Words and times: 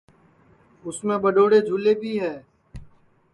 اُس 0.85 0.97
میں 1.05 1.19
ٻڈؔوڑے 1.23 1.59
جھولے 1.67 1.93
بھی 2.01 2.11
ہے 2.21 2.35